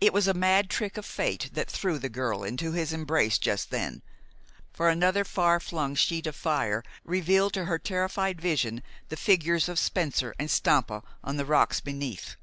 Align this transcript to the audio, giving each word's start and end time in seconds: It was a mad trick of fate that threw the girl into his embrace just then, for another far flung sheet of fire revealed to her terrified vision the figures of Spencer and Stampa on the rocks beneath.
It 0.00 0.12
was 0.12 0.28
a 0.28 0.34
mad 0.34 0.70
trick 0.70 0.96
of 0.96 1.04
fate 1.04 1.50
that 1.52 1.68
threw 1.68 1.98
the 1.98 2.08
girl 2.08 2.44
into 2.44 2.70
his 2.70 2.92
embrace 2.92 3.38
just 3.38 3.70
then, 3.70 4.04
for 4.72 4.88
another 4.88 5.24
far 5.24 5.58
flung 5.58 5.96
sheet 5.96 6.28
of 6.28 6.36
fire 6.36 6.84
revealed 7.02 7.52
to 7.54 7.64
her 7.64 7.80
terrified 7.80 8.40
vision 8.40 8.84
the 9.08 9.16
figures 9.16 9.68
of 9.68 9.80
Spencer 9.80 10.32
and 10.38 10.48
Stampa 10.48 11.02
on 11.24 11.38
the 11.38 11.44
rocks 11.44 11.80
beneath. 11.80 12.36